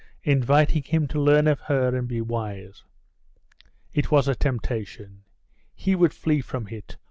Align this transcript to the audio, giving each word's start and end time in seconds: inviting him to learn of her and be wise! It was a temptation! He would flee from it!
inviting 0.23 0.81
him 0.81 1.07
to 1.07 1.21
learn 1.21 1.45
of 1.45 1.59
her 1.59 1.95
and 1.95 2.07
be 2.07 2.21
wise! 2.21 2.83
It 3.93 4.09
was 4.09 4.27
a 4.27 4.33
temptation! 4.33 5.21
He 5.75 5.93
would 5.93 6.15
flee 6.15 6.41
from 6.41 6.69
it! 6.69 6.97